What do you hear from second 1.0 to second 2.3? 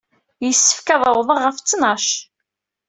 awḍeɣ ɣef ttnac.